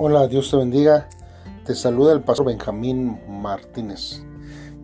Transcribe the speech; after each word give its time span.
Hola, 0.00 0.28
Dios 0.28 0.48
te 0.48 0.56
bendiga. 0.56 1.08
Te 1.64 1.74
saluda 1.74 2.12
el 2.12 2.20
pastor 2.20 2.46
Benjamín 2.46 3.20
Martínez. 3.28 4.22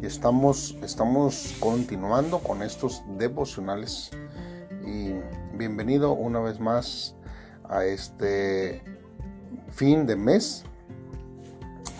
Y 0.02 0.06
estamos, 0.06 0.76
estamos 0.82 1.54
continuando 1.60 2.40
con 2.40 2.62
estos 2.62 3.00
devocionales. 3.16 4.10
Y 4.84 5.12
bienvenido 5.56 6.14
una 6.14 6.40
vez 6.40 6.58
más 6.58 7.14
a 7.68 7.84
este 7.84 8.82
fin 9.70 10.04
de 10.04 10.16
mes. 10.16 10.64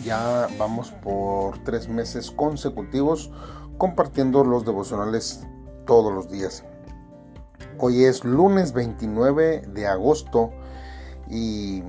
Ya 0.02 0.48
vamos 0.58 0.90
por 0.90 1.62
tres 1.62 1.88
meses 1.88 2.32
consecutivos 2.32 3.30
compartiendo 3.78 4.42
los 4.42 4.64
devocionales 4.64 5.46
todos 5.86 6.12
los 6.12 6.32
días. 6.32 6.64
Hoy 7.78 8.02
es 8.02 8.24
lunes 8.24 8.72
29 8.72 9.68
de 9.68 9.86
agosto 9.86 10.50
y 11.30 11.80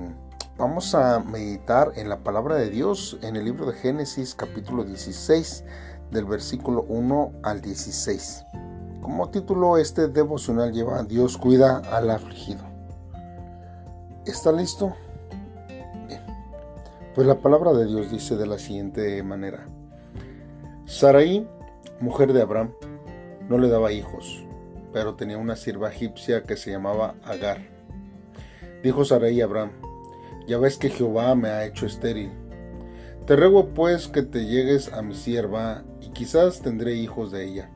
Vamos 0.58 0.94
a 0.94 1.20
meditar 1.20 1.92
en 1.96 2.08
la 2.08 2.20
palabra 2.20 2.54
de 2.54 2.70
Dios 2.70 3.18
en 3.20 3.36
el 3.36 3.44
libro 3.44 3.66
de 3.66 3.74
Génesis 3.74 4.34
capítulo 4.34 4.84
16 4.84 5.64
del 6.10 6.24
versículo 6.24 6.86
1 6.88 7.32
al 7.42 7.60
16. 7.60 8.46
Como 9.02 9.28
título 9.28 9.76
este 9.76 10.08
devocional 10.08 10.72
lleva 10.72 11.02
Dios 11.02 11.36
cuida 11.36 11.82
al 11.94 12.08
afligido. 12.08 12.64
¿Está 14.24 14.50
listo? 14.50 14.96
Bien. 16.08 16.22
Pues 17.14 17.26
la 17.26 17.38
palabra 17.38 17.74
de 17.74 17.84
Dios 17.84 18.10
dice 18.10 18.34
de 18.36 18.46
la 18.46 18.58
siguiente 18.58 19.22
manera. 19.22 19.66
Sarai, 20.86 21.46
mujer 22.00 22.32
de 22.32 22.40
Abraham, 22.40 22.72
no 23.50 23.58
le 23.58 23.68
daba 23.68 23.92
hijos, 23.92 24.42
pero 24.94 25.16
tenía 25.16 25.36
una 25.36 25.54
sierva 25.54 25.90
egipcia 25.90 26.44
que 26.44 26.56
se 26.56 26.70
llamaba 26.70 27.14
Agar. 27.24 27.58
Dijo 28.82 29.04
Sarai 29.04 29.42
a 29.42 29.44
Abraham, 29.44 29.72
ya 30.46 30.58
ves 30.58 30.78
que 30.78 30.90
Jehová 30.90 31.34
me 31.34 31.48
ha 31.48 31.64
hecho 31.64 31.86
estéril. 31.86 32.30
Te 33.26 33.34
ruego 33.34 33.70
pues 33.74 34.06
que 34.06 34.22
te 34.22 34.46
llegues 34.46 34.92
a 34.92 35.02
mi 35.02 35.14
sierva, 35.14 35.82
y 36.00 36.10
quizás 36.10 36.60
tendré 36.60 36.94
hijos 36.94 37.32
de 37.32 37.44
ella. 37.44 37.70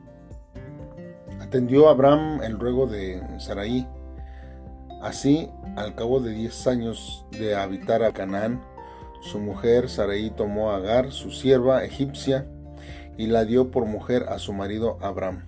Atendió 1.41 1.89
Abraham 1.89 2.41
el 2.43 2.57
ruego 2.57 2.87
de 2.87 3.21
Sarai. 3.39 3.87
Así, 5.01 5.49
al 5.75 5.95
cabo 5.95 6.21
de 6.21 6.31
diez 6.31 6.65
años 6.67 7.25
de 7.31 7.55
habitar 7.55 8.03
a 8.03 8.13
Canaán, 8.13 8.61
su 9.21 9.39
mujer 9.39 9.89
Sarai 9.89 10.29
tomó 10.29 10.71
a 10.71 10.77
Agar, 10.77 11.11
su 11.11 11.31
sierva 11.31 11.83
egipcia, 11.83 12.47
y 13.17 13.27
la 13.27 13.43
dio 13.43 13.71
por 13.71 13.85
mujer 13.85 14.27
a 14.29 14.39
su 14.39 14.53
marido 14.53 14.97
Abraham. 15.01 15.45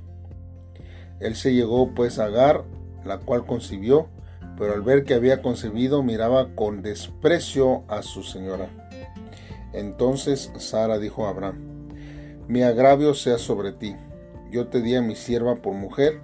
Él 1.21 1.35
se 1.35 1.53
llegó 1.53 1.94
pues 1.94 2.19
a 2.19 2.25
Agar, 2.25 2.66
la 3.05 3.19
cual 3.19 3.45
concibió, 3.45 4.09
pero 4.57 4.73
al 4.73 4.81
ver 4.81 5.03
que 5.03 5.13
había 5.13 5.41
concebido 5.41 6.03
miraba 6.03 6.53
con 6.55 6.81
desprecio 6.81 7.83
a 7.87 8.01
su 8.01 8.23
señora. 8.23 8.69
Entonces 9.73 10.51
Sara 10.57 10.99
dijo 10.99 11.25
a 11.25 11.29
Abraham, 11.29 11.73
mi 12.47 12.61
agravio 12.61 13.13
sea 13.13 13.37
sobre 13.37 13.71
ti, 13.71 13.95
yo 14.51 14.67
te 14.67 14.81
di 14.81 14.95
a 14.95 15.01
mi 15.01 15.15
sierva 15.15 15.55
por 15.55 15.73
mujer, 15.73 16.21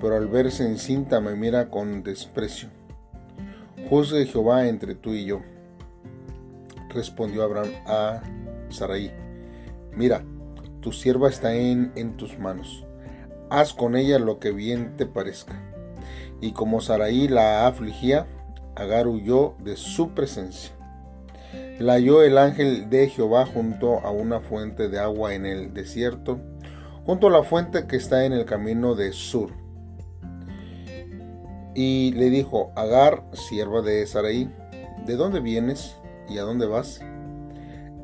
pero 0.00 0.16
al 0.16 0.28
verse 0.28 0.64
encinta 0.64 1.20
me 1.20 1.34
mira 1.34 1.68
con 1.70 2.02
desprecio. 2.02 2.68
Juzgue 3.90 4.26
Jehová 4.26 4.66
entre 4.66 4.94
tú 4.94 5.12
y 5.12 5.26
yo. 5.26 5.42
Respondió 6.88 7.42
Abraham 7.42 7.70
a 7.86 8.22
Sarai, 8.70 9.12
mira, 9.94 10.24
tu 10.80 10.92
sierva 10.92 11.28
está 11.28 11.54
en, 11.54 11.92
en 11.96 12.16
tus 12.16 12.38
manos, 12.38 12.86
haz 13.50 13.74
con 13.74 13.96
ella 13.96 14.18
lo 14.18 14.38
que 14.38 14.52
bien 14.52 14.96
te 14.96 15.04
parezca. 15.04 15.75
Y 16.46 16.52
como 16.52 16.80
Saraí 16.80 17.26
la 17.26 17.66
afligía, 17.66 18.28
Agar 18.76 19.08
huyó 19.08 19.56
de 19.64 19.76
su 19.76 20.10
presencia. 20.10 20.70
La 21.80 21.94
halló 21.94 22.22
el 22.22 22.38
ángel 22.38 22.88
de 22.88 23.08
Jehová 23.08 23.46
junto 23.46 23.98
a 23.98 24.12
una 24.12 24.38
fuente 24.38 24.88
de 24.88 25.00
agua 25.00 25.34
en 25.34 25.44
el 25.44 25.74
desierto, 25.74 26.38
junto 27.04 27.26
a 27.26 27.30
la 27.30 27.42
fuente 27.42 27.88
que 27.88 27.96
está 27.96 28.26
en 28.26 28.32
el 28.32 28.44
camino 28.44 28.94
de 28.94 29.10
Sur. 29.10 29.54
Y 31.74 32.12
le 32.12 32.30
dijo, 32.30 32.70
Agar, 32.76 33.24
sierva 33.32 33.82
de 33.82 34.06
Saraí, 34.06 34.48
¿de 35.04 35.16
dónde 35.16 35.40
vienes 35.40 35.96
y 36.28 36.38
a 36.38 36.42
dónde 36.42 36.66
vas? 36.66 37.00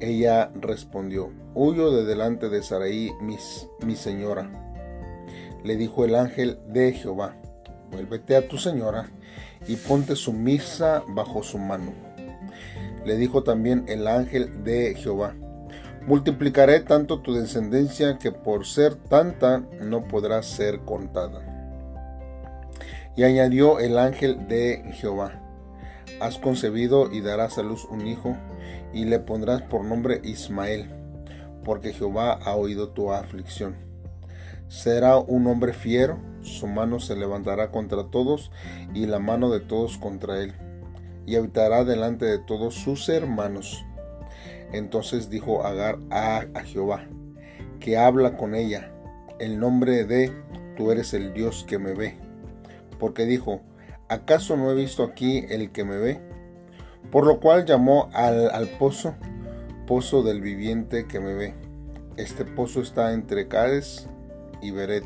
Ella 0.00 0.50
respondió, 0.56 1.30
huyo 1.54 1.92
de 1.92 2.04
delante 2.04 2.48
de 2.48 2.60
Saraí, 2.64 3.12
mi 3.20 3.94
señora. 3.94 4.50
Le 5.62 5.76
dijo 5.76 6.04
el 6.04 6.16
ángel 6.16 6.58
de 6.66 6.92
Jehová, 6.92 7.36
vuélvete 7.92 8.34
a 8.36 8.48
tu 8.48 8.58
señora 8.58 9.10
y 9.68 9.76
ponte 9.76 10.16
sumisa 10.16 11.04
bajo 11.08 11.42
su 11.42 11.58
mano. 11.58 11.92
Le 13.04 13.16
dijo 13.16 13.42
también 13.42 13.84
el 13.88 14.06
ángel 14.08 14.64
de 14.64 14.94
Jehová, 14.94 15.34
multiplicaré 16.06 16.80
tanto 16.80 17.20
tu 17.20 17.34
descendencia 17.34 18.18
que 18.18 18.32
por 18.32 18.66
ser 18.66 18.94
tanta 18.94 19.58
no 19.80 20.04
podrá 20.04 20.42
ser 20.42 20.80
contada. 20.80 21.48
Y 23.16 23.24
añadió 23.24 23.78
el 23.78 23.98
ángel 23.98 24.48
de 24.48 24.82
Jehová, 24.94 25.40
has 26.20 26.38
concebido 26.38 27.12
y 27.12 27.20
darás 27.20 27.58
a 27.58 27.62
luz 27.62 27.84
un 27.84 28.06
hijo, 28.06 28.36
y 28.92 29.04
le 29.04 29.18
pondrás 29.18 29.62
por 29.62 29.84
nombre 29.84 30.20
Ismael, 30.22 30.90
porque 31.64 31.92
Jehová 31.92 32.32
ha 32.32 32.54
oído 32.54 32.90
tu 32.90 33.12
aflicción. 33.12 33.76
Será 34.68 35.18
un 35.18 35.46
hombre 35.46 35.72
fiero, 35.72 36.18
su 36.42 36.66
mano 36.66 37.00
se 37.00 37.16
levantará 37.16 37.70
contra 37.70 38.04
todos 38.04 38.50
y 38.94 39.06
la 39.06 39.18
mano 39.18 39.50
de 39.50 39.60
todos 39.60 39.98
contra 39.98 40.40
él, 40.40 40.54
y 41.26 41.36
habitará 41.36 41.84
delante 41.84 42.26
de 42.26 42.38
todos 42.38 42.74
sus 42.74 43.08
hermanos. 43.08 43.84
Entonces 44.72 45.28
dijo 45.28 45.64
Agar 45.64 45.98
a, 46.10 46.44
Jehová, 46.64 47.06
que 47.78 47.96
habla 47.96 48.36
con 48.36 48.54
ella, 48.54 48.92
el 49.38 49.58
nombre 49.58 50.04
de 50.04 50.32
tú 50.76 50.90
eres 50.90 51.14
el 51.14 51.34
Dios 51.34 51.64
que 51.68 51.78
me 51.78 51.92
ve. 51.92 52.16
Porque 52.98 53.24
dijo, 53.24 53.60
¿acaso 54.08 54.56
no 54.56 54.70
he 54.70 54.74
visto 54.74 55.02
aquí 55.02 55.44
el 55.48 55.72
que 55.72 55.84
me 55.84 55.98
ve? 55.98 56.20
Por 57.10 57.26
lo 57.26 57.40
cual 57.40 57.66
llamó 57.66 58.08
al, 58.14 58.68
pozo, 58.78 59.14
pozo 59.86 60.22
del 60.22 60.40
viviente 60.40 61.06
que 61.06 61.20
me 61.20 61.34
ve. 61.34 61.54
Este 62.16 62.44
pozo 62.44 62.80
está 62.80 63.12
entre 63.12 63.48
Cades 63.48 64.08
y 64.62 64.70
Beret. 64.70 65.04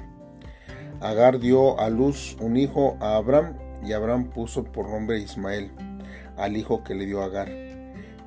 Agar 1.00 1.38
dio 1.38 1.78
a 1.78 1.90
luz 1.90 2.36
un 2.40 2.56
hijo 2.56 2.96
a 3.00 3.16
Abraham 3.16 3.54
y 3.84 3.92
Abraham 3.92 4.30
puso 4.30 4.64
por 4.64 4.88
nombre 4.88 5.18
Ismael 5.18 5.70
al 6.36 6.56
hijo 6.56 6.82
que 6.82 6.94
le 6.94 7.06
dio 7.06 7.22
Agar. 7.22 7.48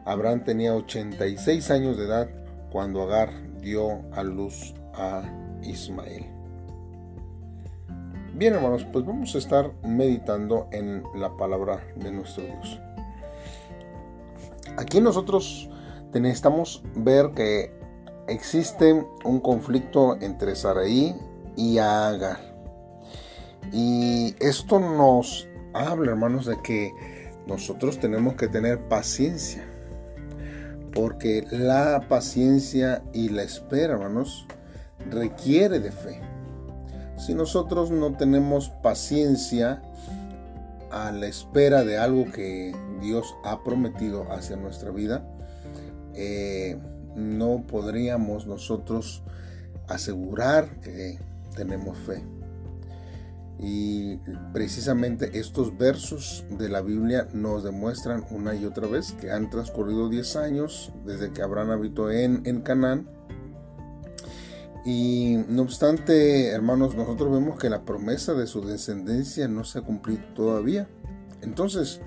Abraham 0.05 0.43
tenía 0.43 0.75
86 0.75 1.71
años 1.71 1.97
de 1.97 2.05
edad 2.05 2.29
cuando 2.71 3.01
Agar 3.01 3.31
dio 3.61 4.01
a 4.11 4.23
luz 4.23 4.73
a 4.93 5.23
Ismael. 5.63 6.25
Bien 8.33 8.53
hermanos, 8.53 8.85
pues 8.91 9.05
vamos 9.05 9.35
a 9.35 9.37
estar 9.37 9.71
meditando 9.83 10.67
en 10.71 11.03
la 11.15 11.35
palabra 11.35 11.83
de 11.95 12.11
nuestro 12.11 12.43
Dios. 12.43 12.79
Aquí 14.77 15.01
nosotros 15.01 15.69
necesitamos 16.13 16.81
ver 16.95 17.31
que 17.35 17.71
existe 18.27 18.93
un 19.25 19.39
conflicto 19.39 20.17
entre 20.21 20.55
Saraí 20.55 21.15
y 21.55 21.79
Agar. 21.79 22.48
Y 23.71 24.35
esto 24.39 24.79
nos 24.79 25.47
habla, 25.73 26.11
hermanos, 26.11 26.45
de 26.45 26.61
que 26.61 26.91
nosotros 27.47 27.99
tenemos 27.99 28.35
que 28.35 28.47
tener 28.47 28.79
paciencia. 28.87 29.65
Porque 30.93 31.45
la 31.51 32.05
paciencia 32.09 33.03
y 33.13 33.29
la 33.29 33.43
espera, 33.43 33.93
hermanos, 33.93 34.47
requiere 35.09 35.79
de 35.79 35.91
fe. 35.91 36.19
Si 37.17 37.33
nosotros 37.33 37.91
no 37.91 38.13
tenemos 38.13 38.69
paciencia 38.81 39.81
a 40.91 41.11
la 41.11 41.27
espera 41.27 41.83
de 41.83 41.97
algo 41.97 42.31
que 42.31 42.73
Dios 43.01 43.35
ha 43.43 43.63
prometido 43.63 44.31
hacia 44.31 44.55
nuestra 44.55 44.89
vida, 44.91 45.23
eh, 46.15 46.77
no 47.15 47.63
podríamos 47.67 48.47
nosotros 48.47 49.23
asegurar 49.87 50.79
que 50.81 51.19
tenemos 51.55 51.97
fe. 51.97 52.23
Y 53.61 54.17
precisamente 54.53 55.37
estos 55.37 55.77
versos 55.77 56.45
de 56.57 56.69
la 56.69 56.81
Biblia 56.81 57.27
nos 57.33 57.63
demuestran 57.63 58.25
una 58.31 58.55
y 58.55 58.65
otra 58.65 58.87
vez 58.87 59.11
que 59.13 59.31
han 59.31 59.49
transcurrido 59.49 60.07
10 60.07 60.35
años 60.37 60.93
desde 61.05 61.31
que 61.31 61.41
Abraham 61.41 61.71
habitó 61.71 62.09
en, 62.09 62.61
Canaán. 62.61 63.09
Y 64.85 65.39
no 65.49 65.63
obstante, 65.63 66.47
hermanos, 66.47 66.95
nosotros 66.95 67.31
vemos 67.33 67.59
que 67.59 67.69
la 67.69 67.83
promesa 67.83 68.33
de 68.33 68.47
su 68.47 68.61
descendencia 68.61 69.49
no 69.49 69.65
se 69.65 69.79
ha 69.79 69.81
cumplido 69.81 70.23
todavía. 70.35 70.87
Entonces, 71.41 71.99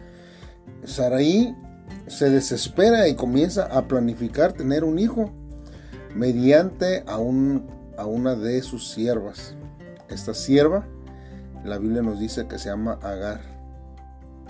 Saraí 0.84 1.54
se 2.06 2.30
desespera 2.30 3.08
y 3.08 3.14
comienza 3.14 3.64
a 3.66 3.88
planificar 3.88 4.54
tener 4.54 4.84
un 4.84 4.98
hijo 4.98 5.30
mediante 6.14 7.04
a 7.06 7.18
una 7.18 8.34
de 8.36 8.62
sus 8.62 8.90
siervas. 8.90 9.54
Esta 10.08 10.32
sierva, 10.32 10.86
la 11.64 11.78
Biblia 11.78 12.02
nos 12.02 12.18
dice 12.18 12.46
que 12.46 12.58
se 12.58 12.68
llama 12.68 12.98
Agar, 13.02 13.40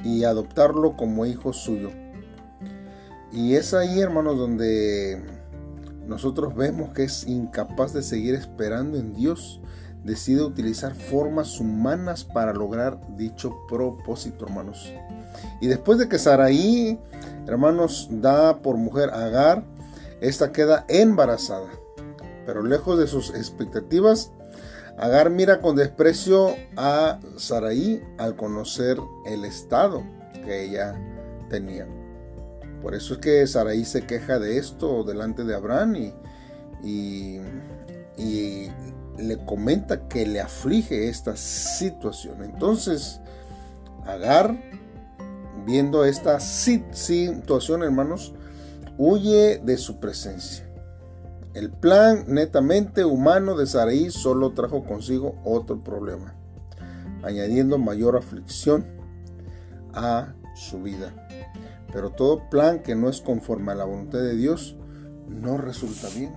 y 0.05 0.25
adoptarlo 0.25 0.97
como 0.97 1.27
hijo 1.27 1.53
suyo. 1.53 1.91
Y 3.33 3.55
es 3.55 3.73
ahí, 3.73 4.01
hermanos, 4.01 4.37
donde 4.37 5.23
nosotros 6.07 6.55
vemos 6.55 6.91
que 6.93 7.05
es 7.05 7.27
incapaz 7.27 7.93
de 7.93 8.03
seguir 8.03 8.35
esperando 8.35 8.99
en 8.99 9.15
Dios. 9.15 9.61
Decide 10.05 10.43
utilizar 10.43 10.95
formas 10.95 11.61
humanas 11.61 12.25
para 12.25 12.53
lograr 12.53 13.01
dicho 13.17 13.57
propósito, 13.69 14.45
hermanos. 14.45 14.93
Y 15.61 15.69
después 15.69 15.99
de 15.99 16.09
que 16.09 16.19
Saraí, 16.19 16.99
hermanos, 17.47 18.09
da 18.11 18.59
por 18.59 18.77
mujer 18.77 19.11
a 19.11 19.27
Agar, 19.27 19.65
esta 20.21 20.53
queda 20.53 20.85
embarazada. 20.89 21.69
Pero 22.45 22.63
lejos 22.63 22.99
de 22.99 23.07
sus 23.07 23.31
expectativas, 23.31 24.33
Agar 24.99 25.31
mira 25.31 25.61
con 25.61 25.77
desprecio 25.77 26.55
a 26.77 27.19
Saraí 27.37 28.03
al 28.19 28.37
conocer 28.37 28.99
el 29.27 29.45
estado 29.45 30.03
que 30.45 30.65
ella 30.65 30.95
tenía. 31.49 31.87
Por 32.83 32.95
eso 32.95 33.15
es 33.15 33.21
que 33.21 33.47
Saraí 33.47 33.85
se 33.85 34.03
queja 34.07 34.39
de 34.39 34.59
esto 34.59 35.05
delante 35.05 35.45
de 35.45 35.55
Abraham 35.55 36.13
y, 36.83 37.41
y, 38.19 38.71
le 39.19 39.37
comenta 39.45 40.09
que 40.09 40.27
le 40.27 40.41
aflige 40.41 41.09
esta 41.09 41.37
situación. 41.37 42.43
Entonces, 42.43 43.21
Agar, 44.07 44.57
viendo 45.65 46.05
esta 46.05 46.41
situación, 46.41 47.85
hermanos, 47.85 48.33
huye 48.99 49.59
de 49.59 49.77
su 49.77 50.01
presencia. 50.01 50.72
El 51.55 51.71
plan 51.71 52.25
netamente 52.29 53.05
humano 53.05 53.57
de 53.57 53.67
Saraí 53.67 54.11
solo 54.11 54.53
trajo 54.53 54.85
consigo 54.85 55.35
otro 55.45 55.85
problema, 55.85 56.35
añadiendo 57.23 57.77
mayor 57.77 58.17
aflicción 58.17 58.87
a 59.93 60.33
su 60.55 60.83
vida. 60.83 61.13
Pero 61.93 62.11
todo 62.11 62.49
plan 62.49 62.81
que 62.81 62.95
no 62.95 63.11
es 63.11 63.21
conforme 63.21 63.73
a 63.73 63.75
la 63.75 63.85
voluntad 63.85 64.21
de 64.21 64.35
Dios 64.35 64.77
no 65.29 65.59
resulta 65.59 66.09
bien. 66.17 66.33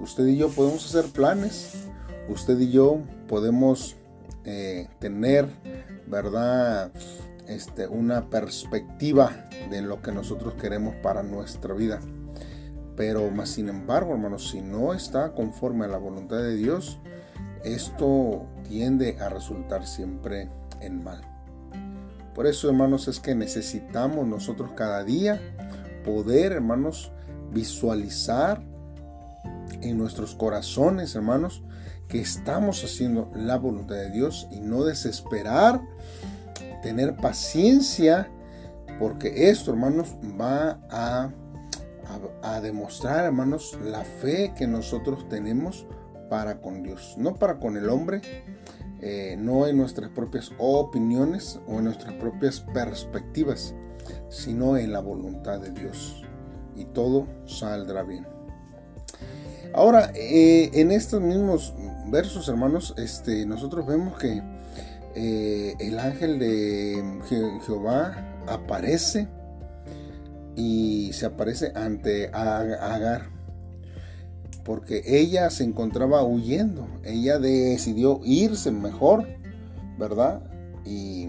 Usted 0.00 0.26
y 0.26 0.38
yo 0.38 0.48
podemos 0.48 0.86
hacer 0.86 1.12
planes, 1.12 1.86
usted 2.28 2.58
y 2.58 2.70
yo 2.70 3.02
podemos 3.28 3.94
eh, 4.44 4.88
tener, 5.00 5.48
¿verdad? 6.06 6.90
Este, 7.46 7.86
una 7.86 8.30
perspectiva 8.30 9.48
de 9.70 9.82
lo 9.82 10.00
que 10.00 10.12
nosotros 10.12 10.54
queremos 10.54 10.94
para 11.02 11.22
nuestra 11.22 11.74
vida. 11.74 12.00
Pero 12.96 13.30
más 13.30 13.50
sin 13.50 13.68
embargo, 13.68 14.12
hermanos, 14.12 14.50
si 14.50 14.60
no 14.60 14.94
está 14.94 15.32
conforme 15.32 15.84
a 15.84 15.88
la 15.88 15.98
voluntad 15.98 16.38
de 16.38 16.56
Dios, 16.56 17.00
esto 17.64 18.46
tiende 18.68 19.18
a 19.20 19.28
resultar 19.28 19.86
siempre 19.86 20.50
en 20.80 21.02
mal. 21.02 21.22
Por 22.34 22.46
eso, 22.46 22.68
hermanos, 22.68 23.08
es 23.08 23.20
que 23.20 23.34
necesitamos 23.34 24.26
nosotros 24.26 24.72
cada 24.76 25.04
día 25.04 25.40
poder, 26.04 26.52
hermanos, 26.52 27.12
visualizar 27.52 28.62
en 29.80 29.98
nuestros 29.98 30.34
corazones, 30.34 31.14
hermanos, 31.14 31.62
que 32.08 32.20
estamos 32.20 32.84
haciendo 32.84 33.30
la 33.34 33.56
voluntad 33.56 33.96
de 33.96 34.10
Dios 34.10 34.48
y 34.50 34.60
no 34.60 34.84
desesperar, 34.84 35.80
tener 36.82 37.16
paciencia, 37.16 38.28
porque 38.98 39.48
esto, 39.48 39.70
hermanos, 39.70 40.14
va 40.40 40.80
a, 40.90 41.30
a, 42.42 42.60
demostrar, 42.60 43.24
hermanos, 43.24 43.78
la 43.82 44.04
fe 44.04 44.52
que 44.56 44.66
nosotros 44.66 45.28
tenemos 45.28 45.86
para 46.28 46.60
con 46.60 46.82
Dios, 46.82 47.14
no 47.18 47.34
para 47.36 47.58
con 47.58 47.76
el 47.76 47.88
hombre, 47.88 48.22
eh, 49.00 49.36
no 49.38 49.66
en 49.66 49.76
nuestras 49.76 50.10
propias 50.10 50.52
opiniones 50.58 51.60
o 51.66 51.78
en 51.78 51.84
nuestras 51.84 52.14
propias 52.14 52.60
perspectivas, 52.60 53.74
sino 54.28 54.76
en 54.76 54.92
la 54.92 55.00
voluntad 55.00 55.60
de 55.60 55.70
Dios. 55.70 56.24
Y 56.76 56.86
todo 56.86 57.26
saldrá 57.46 58.02
bien. 58.02 58.26
Ahora, 59.74 60.10
eh, 60.14 60.70
en 60.74 60.90
estos 60.92 61.20
mismos 61.20 61.74
versos, 62.06 62.48
hermanos, 62.48 62.94
este, 62.96 63.44
nosotros 63.44 63.86
vemos 63.86 64.18
que 64.18 64.42
eh, 65.16 65.74
el 65.78 65.98
ángel 65.98 66.38
de 66.38 67.20
Jehová 67.64 68.36
aparece 68.46 69.28
y 70.56 71.12
se 71.12 71.26
aparece 71.26 71.72
ante 71.74 72.30
Agar 72.32 73.34
porque 74.64 75.02
ella 75.04 75.50
se 75.50 75.62
encontraba 75.64 76.22
huyendo, 76.24 76.88
ella 77.04 77.38
decidió 77.38 78.20
irse 78.24 78.72
mejor, 78.72 79.28
¿verdad? 79.98 80.42
Y 80.86 81.28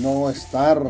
no 0.00 0.28
estar 0.28 0.82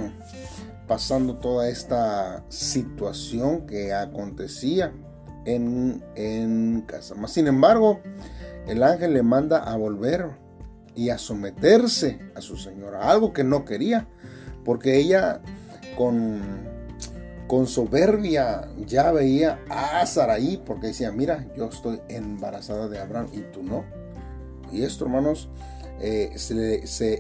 pasando 0.88 1.37
toda 1.37 1.69
esta 1.69 2.44
situación 2.49 3.67
que 3.67 3.93
acontecía 3.93 4.93
en, 5.44 6.02
en 6.17 6.82
casa. 6.87 7.14
sin 7.28 7.46
embargo, 7.46 8.00
el 8.67 8.82
ángel 8.82 9.12
le 9.12 9.23
manda 9.23 9.58
a 9.58 9.76
volver 9.76 10.31
y 10.94 11.11
a 11.11 11.19
someterse 11.19 12.20
a 12.35 12.40
su 12.40 12.56
señora, 12.56 13.11
algo 13.11 13.32
que 13.32 13.44
no 13.44 13.64
quería, 13.64 14.08
porque 14.64 14.96
ella 14.96 15.40
con 15.96 16.71
con 17.52 17.66
soberbia 17.66 18.66
ya 18.87 19.12
veía 19.12 19.60
a 19.69 20.06
Saraí 20.06 20.62
porque 20.64 20.87
decía, 20.87 21.12
mira, 21.12 21.46
yo 21.54 21.66
estoy 21.66 22.00
embarazada 22.08 22.88
de 22.88 22.99
Abraham 22.99 23.26
y 23.31 23.40
tú 23.52 23.62
no. 23.62 23.84
Y 24.72 24.84
esto, 24.84 25.04
hermanos, 25.04 25.50
eh, 26.00 26.34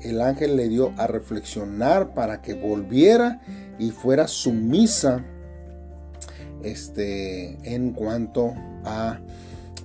el 0.04 0.22
ángel 0.22 0.56
le 0.56 0.70
dio 0.70 0.94
a 0.96 1.06
reflexionar 1.06 2.14
para 2.14 2.40
que 2.40 2.54
volviera 2.54 3.42
y 3.78 3.90
fuera 3.90 4.26
sumisa 4.26 5.22
este, 6.62 7.58
en 7.70 7.92
cuanto 7.92 8.54
a, 8.86 9.20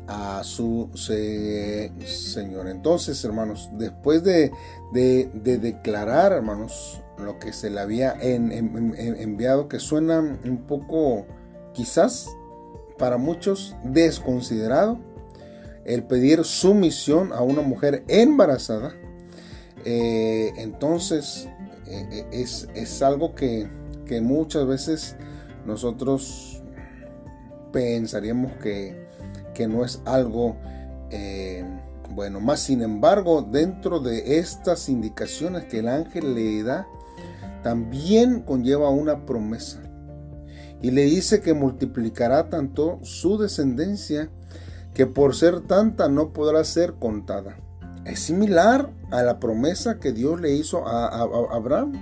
a 0.07 0.43
su 0.43 0.89
Señor. 0.95 2.67
Entonces, 2.67 3.23
hermanos, 3.23 3.69
después 3.73 4.23
de, 4.23 4.51
de, 4.93 5.29
de 5.33 5.57
declarar, 5.57 6.31
hermanos, 6.31 7.01
lo 7.17 7.39
que 7.39 7.53
se 7.53 7.69
le 7.69 7.79
había 7.79 8.15
enviado, 8.21 9.67
que 9.67 9.79
suena 9.79 10.19
un 10.19 10.65
poco, 10.67 11.25
quizás 11.73 12.29
para 12.97 13.17
muchos, 13.17 13.75
desconsiderado, 13.83 14.99
el 15.85 16.03
pedir 16.03 16.43
sumisión 16.43 17.31
a 17.31 17.41
una 17.41 17.61
mujer 17.61 18.03
embarazada. 18.07 18.93
Eh, 19.85 20.51
entonces, 20.57 21.47
eh, 21.87 22.25
es, 22.31 22.67
es, 22.75 23.01
algo 23.01 23.35
que, 23.35 23.69
que, 24.05 24.19
muchas 24.19 24.67
veces 24.67 25.15
nosotros 25.65 26.61
pensaríamos 27.71 28.51
que, 28.57 29.06
que 29.57 29.67
no 29.67 29.83
es 29.83 30.01
algo 30.05 30.55
eh, 31.09 31.65
bueno. 32.13 32.39
Más 32.39 32.59
sin 32.59 32.83
embargo, 32.83 33.41
dentro 33.41 33.99
de 33.99 34.37
estas 34.37 34.87
indicaciones 34.87 35.65
que 35.65 35.79
el 35.79 35.87
ángel 35.87 36.35
le 36.35 36.61
da, 36.61 36.87
también 37.63 38.41
conlleva 38.41 38.91
una 38.91 39.25
promesa. 39.25 39.81
Y 40.79 40.91
le 40.91 41.05
dice 41.05 41.41
que 41.41 41.55
multiplicará 41.55 42.49
tanto 42.49 42.99
su 43.01 43.39
descendencia 43.39 44.29
que 44.93 45.07
por 45.07 45.35
ser 45.35 45.61
tanta 45.61 46.07
no 46.07 46.33
podrá 46.33 46.63
ser 46.63 46.93
contada. 46.93 47.57
Es 48.05 48.19
similar 48.19 48.91
a 49.09 49.23
la 49.23 49.39
promesa 49.39 49.99
que 49.99 50.11
Dios 50.11 50.39
le 50.39 50.53
hizo 50.53 50.87
a, 50.87 51.07
Abraham. 51.07 51.93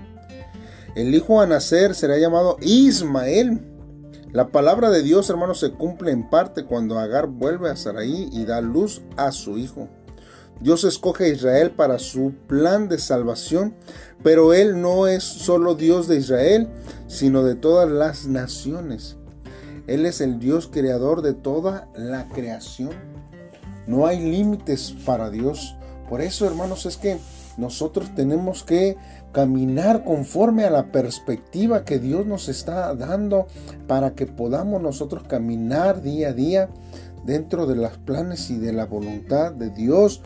El 0.93 1.15
hijo 1.15 1.39
a 1.39 1.47
nacer 1.47 1.95
será 1.95 2.17
llamado 2.17 2.57
Ismael. 2.61 3.61
La 4.31 4.49
palabra 4.49 4.89
de 4.89 5.01
Dios, 5.01 5.29
hermanos, 5.29 5.59
se 5.59 5.71
cumple 5.71 6.11
en 6.11 6.29
parte 6.29 6.65
cuando 6.65 6.99
Agar 6.99 7.27
vuelve 7.27 7.69
a 7.69 7.75
Sarai 7.75 8.29
y 8.31 8.45
da 8.45 8.61
luz 8.61 9.01
a 9.15 9.31
su 9.31 9.57
hijo. 9.57 9.87
Dios 10.59 10.83
escoge 10.83 11.25
a 11.25 11.29
Israel 11.29 11.71
para 11.71 11.99
su 11.99 12.33
plan 12.47 12.87
de 12.87 12.97
salvación, 12.97 13.75
pero 14.23 14.53
Él 14.53 14.81
no 14.81 15.07
es 15.07 15.23
solo 15.23 15.75
Dios 15.75 16.07
de 16.07 16.17
Israel, 16.17 16.69
sino 17.07 17.43
de 17.43 17.55
todas 17.55 17.89
las 17.89 18.25
naciones. 18.25 19.17
Él 19.87 20.05
es 20.05 20.21
el 20.21 20.39
Dios 20.39 20.67
creador 20.71 21.21
de 21.21 21.33
toda 21.33 21.89
la 21.95 22.27
creación. 22.29 22.91
No 23.85 24.07
hay 24.07 24.19
límites 24.19 24.95
para 25.05 25.29
Dios. 25.29 25.75
Por 26.09 26.21
eso, 26.21 26.45
hermanos, 26.45 26.85
es 26.85 26.97
que 26.97 27.19
nosotros 27.57 28.13
tenemos 28.15 28.63
que 28.63 28.97
caminar 29.35 30.05
conforme 30.05 30.63
a 30.63 30.69
la 30.69 30.93
perspectiva 30.93 31.83
que 31.83 31.99
Dios 31.99 32.25
nos 32.25 32.47
está 32.47 32.95
dando 32.95 33.47
para 33.85 34.15
que 34.15 34.27
podamos 34.27 34.81
nosotros 34.81 35.23
caminar 35.23 36.01
día 36.01 36.29
a 36.29 36.31
día 36.31 36.69
dentro 37.25 37.67
de 37.67 37.75
los 37.75 37.97
planes 37.97 38.49
y 38.49 38.55
de 38.55 38.71
la 38.71 38.85
voluntad 38.85 39.51
de 39.51 39.71
Dios 39.71 40.21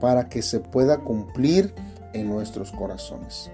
para 0.00 0.28
que 0.28 0.42
se 0.42 0.60
pueda 0.60 0.98
cumplir 0.98 1.74
en 2.12 2.28
nuestros 2.28 2.70
corazones. 2.70 3.50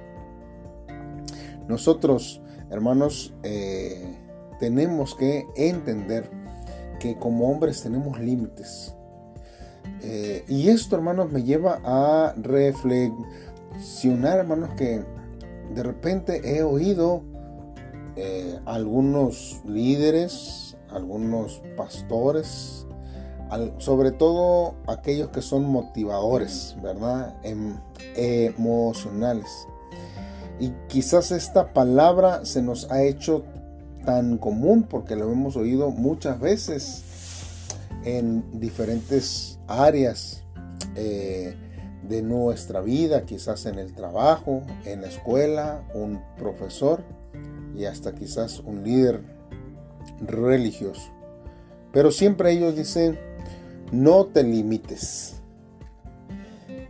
Nosotros, 1.68 2.42
hermanos, 2.70 3.32
eh, 3.44 4.14
tenemos 4.60 5.14
que 5.14 5.46
entender 5.56 6.28
que 7.00 7.16
como 7.16 7.50
hombres 7.50 7.82
tenemos 7.82 8.20
límites. 8.20 8.94
Eh, 10.02 10.44
y 10.48 10.68
esto, 10.68 10.96
hermanos, 10.96 11.32
me 11.32 11.44
lleva 11.44 11.80
a 11.82 12.34
reflexionar, 12.36 13.47
hermanos, 14.24 14.70
que 14.76 15.04
de 15.74 15.82
repente 15.82 16.56
he 16.56 16.62
oído 16.62 17.22
eh, 18.16 18.58
algunos 18.66 19.60
líderes, 19.64 20.76
algunos 20.90 21.62
pastores, 21.76 22.86
sobre 23.78 24.10
todo 24.10 24.74
aquellos 24.86 25.30
que 25.30 25.40
son 25.40 25.64
motivadores, 25.64 26.76
¿verdad? 26.82 27.36
Em, 27.42 27.76
emocionales. 28.16 29.66
Y 30.60 30.70
quizás 30.88 31.30
esta 31.30 31.72
palabra 31.72 32.44
se 32.44 32.62
nos 32.62 32.90
ha 32.90 33.02
hecho 33.02 33.44
tan 34.04 34.38
común 34.38 34.84
porque 34.88 35.16
lo 35.16 35.30
hemos 35.30 35.56
oído 35.56 35.90
muchas 35.90 36.40
veces 36.40 37.04
en 38.04 38.58
diferentes 38.58 39.58
áreas 39.68 40.42
eh, 40.96 41.54
de 42.02 42.22
nuestra 42.22 42.80
vida, 42.80 43.24
quizás 43.24 43.66
en 43.66 43.78
el 43.78 43.92
trabajo, 43.92 44.62
en 44.84 45.02
la 45.02 45.08
escuela, 45.08 45.82
un 45.94 46.22
profesor 46.36 47.02
y 47.74 47.84
hasta 47.84 48.14
quizás 48.14 48.60
un 48.60 48.84
líder 48.84 49.22
religioso. 50.20 51.10
Pero 51.92 52.10
siempre 52.10 52.52
ellos 52.52 52.76
dicen, 52.76 53.18
no 53.92 54.26
te 54.26 54.42
limites. 54.42 55.36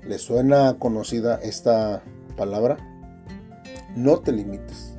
¿Le 0.06 0.18
suena 0.18 0.76
conocida 0.78 1.36
esta 1.36 2.02
palabra? 2.36 2.76
No 3.94 4.20
te 4.20 4.32
limites. 4.32 4.94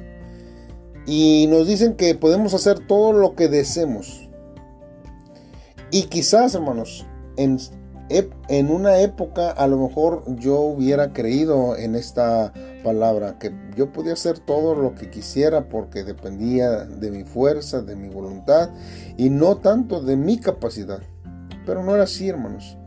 Y 1.05 1.47
nos 1.49 1.67
dicen 1.67 1.95
que 1.95 2.13
podemos 2.15 2.53
hacer 2.53 2.79
todo 2.79 3.13
lo 3.13 3.35
que 3.35 3.47
deseemos. 3.47 4.29
Y 5.91 6.03
quizás, 6.03 6.53
hermanos, 6.53 7.07
en, 7.35 7.57
en 8.09 8.71
una 8.71 8.99
época 8.99 9.51
a 9.51 9.67
lo 9.67 9.77
mejor 9.77 10.23
yo 10.37 10.59
hubiera 10.61 11.13
creído 11.13 11.77
en 11.77 11.95
esta 11.95 12.51
palabra, 12.83 13.37
que 13.37 13.53
yo 13.75 13.91
podía 13.91 14.13
hacer 14.13 14.39
todo 14.39 14.75
lo 14.75 14.95
que 14.95 15.09
quisiera 15.09 15.69
porque 15.69 16.03
dependía 16.03 16.85
de 16.85 17.11
mi 17.11 17.23
fuerza, 17.23 17.81
de 17.81 17.95
mi 17.95 18.09
voluntad 18.09 18.69
y 19.17 19.29
no 19.29 19.57
tanto 19.57 20.01
de 20.01 20.15
mi 20.15 20.39
capacidad. 20.39 21.01
Pero 21.65 21.83
no 21.83 21.93
era 21.93 22.05
así, 22.05 22.27
hermanos. 22.27 22.77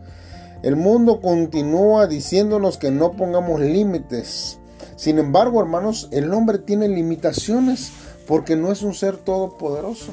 El 0.63 0.77
mundo 0.77 1.21
continúa 1.21 2.07
diciéndonos 2.07 2.79
que 2.79 2.91
no 2.91 3.13
pongamos 3.13 3.61
límites. 3.61 4.59
Sin 4.97 5.19
embargo, 5.19 5.61
hermanos, 5.61 6.09
el 6.13 6.33
hombre 6.33 6.59
tiene 6.59 6.89
limitaciones 6.89 7.93
porque 8.27 8.57
no 8.57 8.71
es 8.73 8.83
un 8.83 8.95
ser 8.95 9.17
todopoderoso. 9.17 10.13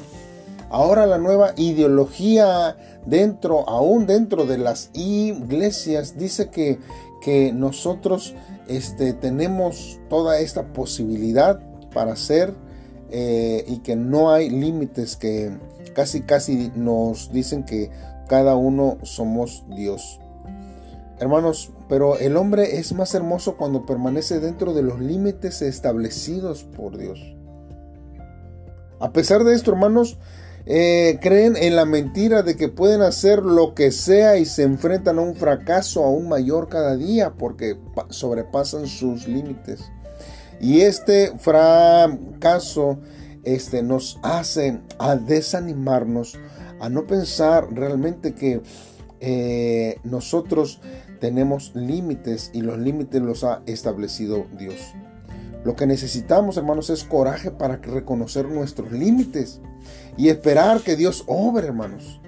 Ahora 0.70 1.04
la 1.06 1.18
nueva 1.18 1.52
ideología 1.56 2.76
dentro, 3.04 3.68
aún 3.68 4.06
dentro 4.06 4.46
de 4.46 4.56
las 4.56 4.90
iglesias, 4.94 6.16
dice 6.16 6.48
que, 6.48 6.78
que 7.20 7.52
nosotros 7.52 8.34
este, 8.68 9.12
tenemos 9.12 9.98
toda 10.08 10.38
esta 10.38 10.72
posibilidad 10.72 11.60
para 11.92 12.14
ser 12.14 12.54
eh, 13.10 13.64
y 13.66 13.78
que 13.78 13.96
no 13.96 14.30
hay 14.30 14.48
límites, 14.48 15.16
que 15.16 15.50
casi 15.92 16.22
casi 16.22 16.70
nos 16.76 17.32
dicen 17.32 17.64
que 17.64 17.90
cada 18.28 18.54
uno 18.54 18.98
somos 19.02 19.64
Dios. 19.74 20.20
Hermanos, 21.18 21.72
pero 21.88 22.16
el 22.16 22.36
hombre 22.36 22.78
es 22.78 22.92
más 22.92 23.12
hermoso 23.14 23.56
cuando 23.56 23.84
permanece 23.84 24.38
dentro 24.38 24.72
de 24.72 24.82
los 24.82 25.00
límites 25.00 25.62
establecidos 25.62 26.62
por 26.62 26.96
Dios. 26.96 27.20
A 29.00 29.10
pesar 29.10 29.42
de 29.42 29.54
esto, 29.54 29.72
hermanos, 29.72 30.18
eh, 30.72 31.18
creen 31.20 31.56
en 31.56 31.74
la 31.74 31.84
mentira 31.84 32.44
de 32.44 32.56
que 32.56 32.68
pueden 32.68 33.02
hacer 33.02 33.42
lo 33.42 33.74
que 33.74 33.90
sea 33.90 34.36
y 34.36 34.44
se 34.44 34.62
enfrentan 34.62 35.18
a 35.18 35.22
un 35.22 35.34
fracaso 35.34 36.04
aún 36.04 36.28
mayor 36.28 36.68
cada 36.68 36.94
día 36.96 37.34
porque 37.36 37.76
sobrepasan 38.10 38.86
sus 38.86 39.26
límites. 39.26 39.90
Y 40.60 40.82
este 40.82 41.36
fracaso 41.38 43.00
este, 43.42 43.82
nos 43.82 44.20
hace 44.22 44.80
a 45.00 45.16
desanimarnos, 45.16 46.38
a 46.78 46.88
no 46.88 47.04
pensar 47.04 47.66
realmente 47.72 48.36
que 48.36 48.62
eh, 49.18 49.98
nosotros 50.04 50.80
tenemos 51.18 51.72
límites 51.74 52.52
y 52.54 52.60
los 52.60 52.78
límites 52.78 53.20
los 53.20 53.42
ha 53.42 53.64
establecido 53.66 54.46
Dios. 54.56 54.76
Lo 55.64 55.76
que 55.76 55.86
necesitamos, 55.86 56.56
hermanos, 56.56 56.88
es 56.90 57.04
coraje 57.04 57.50
para 57.50 57.76
reconocer 57.76 58.46
nuestros 58.46 58.92
límites 58.92 59.60
y 60.16 60.28
esperar 60.28 60.80
que 60.80 60.96
Dios 60.96 61.24
obre, 61.26 61.66
hermanos. 61.66 62.20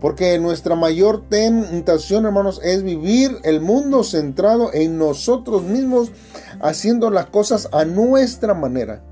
Porque 0.00 0.38
nuestra 0.38 0.74
mayor 0.74 1.28
tentación, 1.28 2.24
hermanos, 2.24 2.60
es 2.62 2.82
vivir 2.82 3.36
el 3.44 3.60
mundo 3.60 4.04
centrado 4.04 4.72
en 4.72 4.98
nosotros 4.98 5.62
mismos, 5.62 6.12
haciendo 6.60 7.10
las 7.10 7.26
cosas 7.26 7.68
a 7.72 7.84
nuestra 7.84 8.54
manera. 8.54 9.02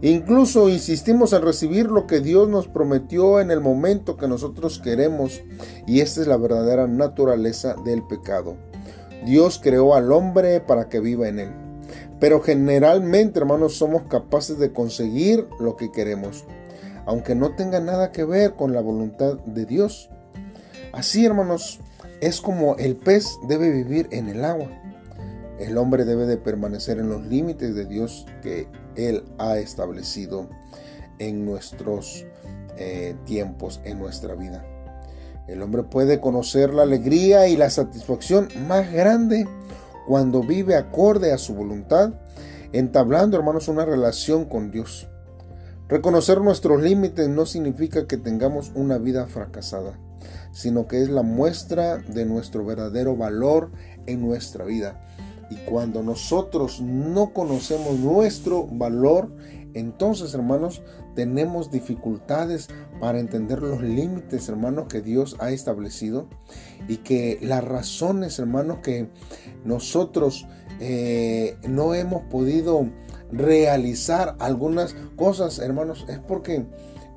Incluso 0.00 0.68
insistimos 0.68 1.32
en 1.32 1.42
recibir 1.42 1.86
lo 1.86 2.06
que 2.06 2.20
Dios 2.20 2.48
nos 2.48 2.66
prometió 2.66 3.40
en 3.40 3.50
el 3.50 3.60
momento 3.60 4.16
que 4.16 4.26
nosotros 4.26 4.80
queremos. 4.80 5.42
Y 5.86 6.00
esta 6.00 6.22
es 6.22 6.26
la 6.26 6.36
verdadera 6.36 6.88
naturaleza 6.88 7.76
del 7.84 8.02
pecado. 8.02 8.56
Dios 9.24 9.60
creó 9.62 9.94
al 9.94 10.10
hombre 10.10 10.60
para 10.60 10.88
que 10.88 10.98
viva 10.98 11.28
en 11.28 11.38
él. 11.38 11.61
Pero 12.22 12.40
generalmente, 12.40 13.40
hermanos, 13.40 13.74
somos 13.74 14.04
capaces 14.04 14.56
de 14.60 14.72
conseguir 14.72 15.48
lo 15.58 15.74
que 15.74 15.90
queremos, 15.90 16.44
aunque 17.04 17.34
no 17.34 17.56
tenga 17.56 17.80
nada 17.80 18.12
que 18.12 18.22
ver 18.22 18.54
con 18.54 18.72
la 18.72 18.80
voluntad 18.80 19.38
de 19.38 19.66
Dios. 19.66 20.08
Así, 20.92 21.26
hermanos, 21.26 21.80
es 22.20 22.40
como 22.40 22.76
el 22.76 22.94
pez 22.94 23.26
debe 23.48 23.70
vivir 23.70 24.06
en 24.12 24.28
el 24.28 24.44
agua. 24.44 24.68
El 25.58 25.76
hombre 25.76 26.04
debe 26.04 26.26
de 26.26 26.36
permanecer 26.36 27.00
en 27.00 27.08
los 27.08 27.26
límites 27.26 27.74
de 27.74 27.86
Dios 27.86 28.24
que 28.40 28.68
Él 28.94 29.24
ha 29.38 29.58
establecido 29.58 30.48
en 31.18 31.44
nuestros 31.44 32.24
eh, 32.76 33.16
tiempos, 33.24 33.80
en 33.82 33.98
nuestra 33.98 34.36
vida. 34.36 34.64
El 35.48 35.60
hombre 35.60 35.82
puede 35.82 36.20
conocer 36.20 36.72
la 36.72 36.82
alegría 36.82 37.48
y 37.48 37.56
la 37.56 37.68
satisfacción 37.68 38.46
más 38.68 38.92
grande 38.92 39.48
cuando 40.06 40.42
vive 40.42 40.76
acorde 40.76 41.32
a 41.32 41.38
su 41.38 41.54
voluntad, 41.54 42.14
entablando, 42.72 43.36
hermanos, 43.36 43.68
una 43.68 43.84
relación 43.84 44.44
con 44.44 44.70
Dios. 44.70 45.08
Reconocer 45.88 46.40
nuestros 46.40 46.82
límites 46.82 47.28
no 47.28 47.44
significa 47.44 48.06
que 48.06 48.16
tengamos 48.16 48.72
una 48.74 48.98
vida 48.98 49.26
fracasada, 49.26 49.98
sino 50.52 50.86
que 50.86 51.02
es 51.02 51.10
la 51.10 51.22
muestra 51.22 51.98
de 51.98 52.24
nuestro 52.24 52.64
verdadero 52.64 53.16
valor 53.16 53.70
en 54.06 54.22
nuestra 54.22 54.64
vida. 54.64 55.00
Y 55.50 55.56
cuando 55.66 56.02
nosotros 56.02 56.80
no 56.80 57.34
conocemos 57.34 57.98
nuestro 57.98 58.66
valor, 58.66 59.30
entonces, 59.74 60.34
hermanos, 60.34 60.82
tenemos 61.14 61.70
dificultades 61.70 62.68
para 63.00 63.20
entender 63.20 63.62
los 63.62 63.82
límites, 63.82 64.48
hermanos, 64.48 64.86
que 64.88 65.00
Dios 65.00 65.36
ha 65.40 65.50
establecido 65.50 66.28
y 66.88 66.98
que 66.98 67.38
las 67.42 67.64
razones, 67.64 68.38
hermanos, 68.38 68.78
que 68.82 69.08
nosotros 69.64 70.46
eh, 70.80 71.56
no 71.68 71.94
hemos 71.94 72.22
podido 72.24 72.88
realizar 73.30 74.36
algunas 74.40 74.94
cosas, 75.16 75.58
hermanos, 75.58 76.04
es 76.08 76.18
porque 76.18 76.66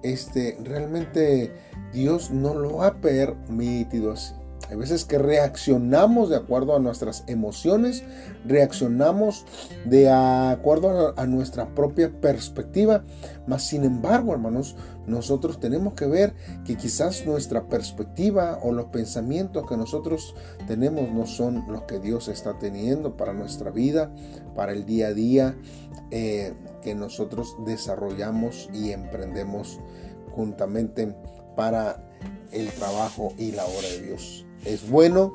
este, 0.04 0.58
realmente 0.64 1.52
Dios 1.94 2.32
no 2.32 2.54
lo 2.54 2.84
ha 2.84 3.02
permitido 3.02 4.14
así. 4.14 4.34
Hay 4.70 4.78
veces 4.78 5.06
que 5.06 5.20
reaccionamos 5.20 6.30
de 6.30 6.38
acuerdo 6.38 6.76
a 6.76 6.80
nuestras 6.80 7.24
emociones, 7.28 8.04
reaccionamos 8.46 9.46
de 9.86 10.10
acuerdo 10.10 11.14
a, 11.16 11.26
nuestra 11.28 11.68
propia 11.76 12.12
perspectiva, 12.20 13.04
mas 13.46 13.64
sin 13.64 13.84
embargo, 13.84 14.34
hermanos, 14.34 14.76
nosotros 15.06 15.60
tenemos 15.60 15.94
que 15.94 16.08
ver 16.08 16.34
que 16.66 16.78
quizás 16.78 17.26
nuestra 17.28 17.68
perspectiva 17.68 18.60
o 18.64 18.72
los 18.72 18.86
pensamientos 18.86 19.68
que 19.68 19.78
nosotros 19.78 20.34
tenemos 20.68 21.12
no 21.12 21.28
son 21.28 21.66
los 21.72 21.84
que 21.84 22.00
Dios 22.00 22.28
está 22.28 22.58
teniendo 22.58 23.18
para 23.18 23.34
nuestra 23.34 23.70
vida, 23.70 24.12
para 24.56 24.72
el 24.72 24.86
día 24.86 25.08
a 25.08 25.14
día 25.14 25.56
eh, 26.10 26.54
que 26.82 26.96
nosotros 26.96 27.56
desarrollamos 27.66 28.70
y 28.74 28.92
emprendemos 28.92 29.80
juntamente 30.32 31.16
para 31.56 32.04
el 32.52 32.70
trabajo 32.70 33.34
y 33.38 33.52
la 33.52 33.66
obra 33.66 33.88
de 33.90 34.02
Dios. 34.02 34.45
Es 34.66 34.90
bueno, 34.90 35.34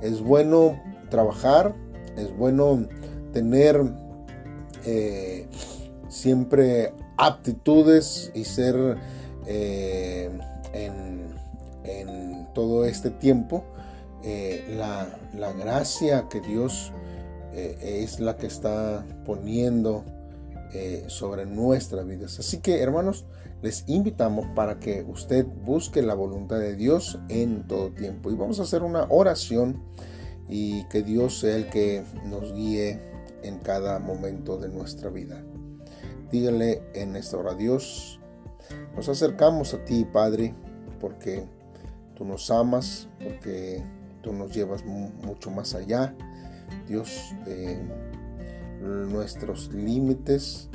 es 0.00 0.20
bueno 0.20 0.80
trabajar, 1.10 1.74
es 2.16 2.34
bueno 2.36 2.86
tener 3.32 3.82
eh, 4.84 5.46
siempre 6.08 6.92
aptitudes 7.16 8.32
y 8.34 8.44
ser 8.44 8.96
eh, 9.46 10.30
en, 10.72 11.20
todo 12.54 12.84
este 12.84 13.10
tiempo 13.10 13.64
eh, 14.24 14.64
la, 14.76 15.52
gracia 15.52 16.26
que 16.28 16.40
Dios 16.40 16.92
es 17.54 18.18
la 18.18 18.36
que 18.36 18.48
está 18.48 19.04
poniendo 19.24 20.04
sobre 21.06 21.46
nuestras 21.46 22.06
vidas. 22.06 22.38
Así 22.40 22.58
que 22.58 22.80
hermanos, 22.80 23.24
les 23.62 23.84
invitamos 23.88 24.46
para 24.54 24.78
que 24.78 25.02
usted 25.02 25.46
busque 25.46 26.02
la 26.02 26.14
voluntad 26.14 26.58
de 26.58 26.76
Dios 26.76 27.18
en 27.28 27.66
todo 27.66 27.90
tiempo. 27.92 28.30
Y 28.30 28.34
vamos 28.34 28.58
a 28.60 28.62
hacer 28.62 28.82
una 28.82 29.06
oración 29.10 29.82
y 30.48 30.84
que 30.84 31.02
Dios 31.02 31.40
sea 31.40 31.56
el 31.56 31.68
que 31.68 32.02
nos 32.26 32.52
guíe 32.54 33.00
en 33.42 33.58
cada 33.58 33.98
momento 33.98 34.56
de 34.56 34.68
nuestra 34.68 35.10
vida. 35.10 35.42
Dígale 36.30 36.82
en 36.94 37.16
esta 37.16 37.36
hora, 37.36 37.54
Dios, 37.54 38.20
nos 38.94 39.08
acercamos 39.08 39.74
a 39.74 39.84
ti, 39.84 40.04
Padre, 40.04 40.54
porque 41.00 41.44
tú 42.14 42.24
nos 42.24 42.50
amas, 42.50 43.08
porque 43.22 43.82
tú 44.22 44.32
nos 44.32 44.54
llevas 44.54 44.84
mucho 44.84 45.50
más 45.50 45.74
allá, 45.74 46.14
Dios, 46.86 47.34
de 47.44 47.80
nuestros 48.80 49.72
límites, 49.72 50.68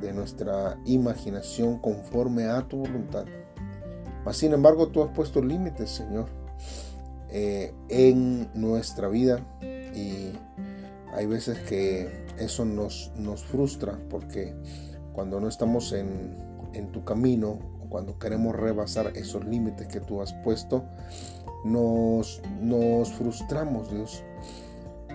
de 0.00 0.12
nuestra 0.12 0.78
imaginación 0.84 1.78
conforme 1.78 2.44
a 2.44 2.62
tu 2.66 2.78
voluntad. 2.78 3.24
Mas, 4.24 4.36
sin 4.36 4.52
embargo, 4.52 4.88
tú 4.88 5.02
has 5.02 5.10
puesto 5.10 5.42
límites, 5.42 5.90
Señor, 5.90 6.26
eh, 7.30 7.72
en 7.88 8.48
nuestra 8.54 9.08
vida 9.08 9.40
y 9.62 10.32
hay 11.12 11.26
veces 11.26 11.58
que 11.60 12.26
eso 12.38 12.64
nos, 12.64 13.12
nos 13.16 13.44
frustra 13.44 13.98
porque 14.10 14.54
cuando 15.12 15.40
no 15.40 15.48
estamos 15.48 15.92
en, 15.92 16.36
en 16.74 16.92
tu 16.92 17.04
camino 17.04 17.58
cuando 17.88 18.18
queremos 18.18 18.54
rebasar 18.54 19.12
esos 19.16 19.44
límites 19.44 19.86
que 19.88 20.00
tú 20.00 20.20
has 20.20 20.32
puesto, 20.34 20.84
nos, 21.64 22.42
nos 22.60 23.12
frustramos, 23.12 23.90
Dios, 23.90 24.22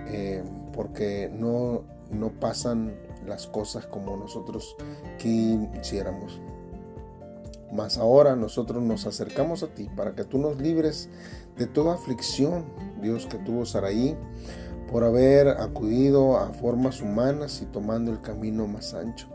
eh, 0.07 0.43
porque 0.73 1.29
no, 1.31 1.83
no 2.11 2.31
pasan 2.39 2.95
las 3.25 3.47
cosas 3.47 3.85
como 3.85 4.17
nosotros 4.17 4.75
quisiéramos. 5.17 6.41
Mas 7.71 7.97
ahora 7.97 8.35
nosotros 8.35 8.83
nos 8.83 9.05
acercamos 9.05 9.63
a 9.63 9.67
ti 9.67 9.89
para 9.95 10.13
que 10.13 10.25
tú 10.25 10.37
nos 10.37 10.57
libres 10.57 11.09
de 11.57 11.67
toda 11.67 11.93
aflicción, 11.93 12.65
Dios, 13.01 13.25
que 13.27 13.37
tuvo 13.37 13.65
Saraí 13.65 14.17
por 14.91 15.05
haber 15.05 15.47
acudido 15.47 16.37
a 16.37 16.53
formas 16.53 17.01
humanas 17.01 17.61
y 17.61 17.65
tomando 17.65 18.11
el 18.11 18.21
camino 18.21 18.67
más 18.67 18.93
ancho. 18.93 19.27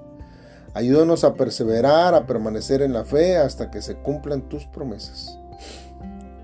Ayúdanos 0.74 1.24
a 1.24 1.34
perseverar, 1.34 2.14
a 2.14 2.26
permanecer 2.26 2.82
en 2.82 2.92
la 2.92 3.06
fe 3.06 3.38
hasta 3.38 3.70
que 3.70 3.80
se 3.80 3.96
cumplan 3.96 4.50
tus 4.50 4.66
promesas. 4.66 5.38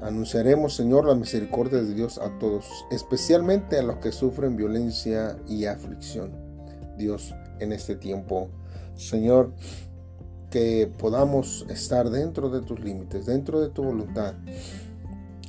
Anunciaremos, 0.01 0.75
Señor, 0.75 1.05
la 1.05 1.15
misericordia 1.15 1.83
de 1.83 1.95
Dios 1.95 2.19
a 2.19 2.39
todos, 2.39 2.67
especialmente 2.91 3.79
a 3.79 3.83
los 3.83 3.99
que 3.99 4.11
sufren 4.11 4.57
violencia 4.57 5.37
y 5.47 5.67
aflicción. 5.67 6.52
Dios, 6.97 7.35
en 7.61 7.73
este 7.73 7.97
tiempo, 7.97 8.49
Señor, 8.95 9.53
que 10.51 10.91
podamos 10.99 11.67
estar 11.71 12.11
dentro 12.11 12.51
de 12.51 12.61
tus 12.61 12.81
límites, 12.81 13.27
dentro 13.27 13.61
de 13.61 13.71
tu 13.71 13.83
voluntad, 13.83 14.35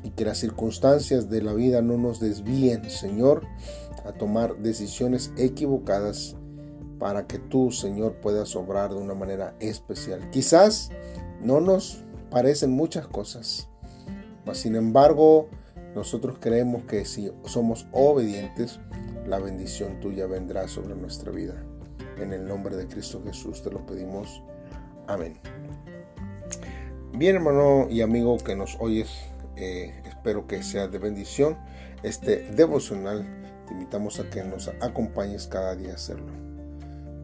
y 0.04 0.12
que 0.12 0.26
las 0.26 0.38
circunstancias 0.38 1.30
de 1.30 1.42
la 1.42 1.54
vida 1.54 1.82
no 1.82 1.98
nos 1.98 2.20
desvíen, 2.20 2.90
Señor, 2.90 3.44
a 4.06 4.14
tomar 4.14 4.58
decisiones 4.58 5.32
equivocadas 5.38 6.36
para 7.00 7.28
que 7.28 7.40
tú, 7.40 7.72
Señor, 7.72 8.16
puedas 8.22 8.56
obrar 8.56 8.94
de 8.94 9.00
una 9.00 9.14
manera 9.14 9.56
especial. 9.60 10.30
Quizás 10.32 10.90
no 11.42 11.60
nos 11.62 12.04
parecen 12.30 12.72
muchas 12.72 13.08
cosas, 13.08 13.68
sin 14.52 14.76
embargo, 14.76 15.48
nosotros 15.96 16.38
creemos 16.40 16.84
que 16.84 17.06
si 17.06 17.32
somos 17.46 17.88
obedientes, 17.92 18.80
la 19.26 19.40
bendición 19.40 20.00
tuya 20.00 20.28
vendrá 20.28 20.68
sobre 20.68 20.96
nuestra 20.96 21.32
vida. 21.32 21.56
En 22.18 22.34
el 22.34 22.46
nombre 22.46 22.76
de 22.76 22.88
Cristo 22.88 23.22
Jesús 23.26 23.64
te 23.64 23.72
lo 23.72 23.86
pedimos. 23.86 24.42
Amén. 25.08 25.38
Bien 27.14 27.36
hermano 27.36 27.88
y 27.90 28.02
amigo 28.02 28.38
que 28.38 28.56
nos 28.56 28.78
oyes, 28.80 29.10
eh, 29.56 30.02
espero 30.06 30.48
que 30.48 30.64
sea 30.64 30.88
de 30.88 30.98
bendición 30.98 31.58
este 32.02 32.52
devocional. 32.52 33.26
Te 33.68 33.74
invitamos 33.74 34.20
a 34.20 34.30
que 34.30 34.44
nos 34.44 34.68
acompañes 34.82 35.48
cada 35.48 35.76
día 35.76 35.92
a 35.92 35.96
hacerlo. 35.96 36.32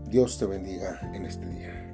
Dios 0.07 0.37
te 0.37 0.45
bendiga 0.45 0.99
en 1.13 1.25
este 1.25 1.45
día. 1.45 1.85